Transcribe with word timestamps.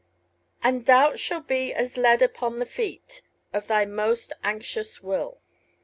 And 0.63 0.83
doubt 0.83 1.19
shall 1.19 1.41
be 1.41 1.75
as 1.75 1.95
lead 1.95 2.23
upon 2.23 2.57
the 2.57 2.65
feet 2.65 3.21
Of 3.53 3.67
thy 3.67 3.85
most 3.85 4.33
anxious 4.43 5.03
will. 5.03 5.43